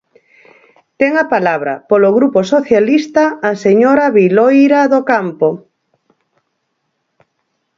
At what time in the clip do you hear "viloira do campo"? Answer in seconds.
4.17-5.49